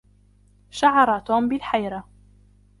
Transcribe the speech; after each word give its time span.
شعر 0.69 1.19
توم 1.19 1.49
بالحيره. 1.49 2.03